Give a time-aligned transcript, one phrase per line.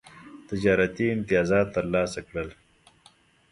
[0.47, 2.49] تجارتي امتیازات ترلاسه کړل.